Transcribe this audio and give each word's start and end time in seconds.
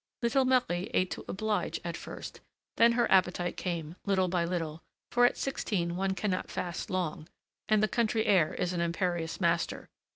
Little 0.23 0.45
Marie 0.45 0.89
ate 0.95 1.11
to 1.11 1.25
oblige 1.27 1.79
at 1.85 1.95
first; 1.95 2.39
then 2.77 2.93
her 2.93 3.05
appetite 3.11 3.55
came, 3.55 3.97
little 4.03 4.27
by 4.27 4.45
little; 4.45 4.81
for 5.11 5.25
at 5.25 5.37
sixteen 5.37 5.95
one 5.95 6.15
cannot 6.15 6.49
fast 6.49 6.89
long, 6.89 7.29
and 7.69 7.83
the 7.83 7.87
country 7.87 8.25
air 8.25 8.55
is 8.55 8.73
an 8.73 8.81
imperious 8.81 9.39
master. 9.39 9.89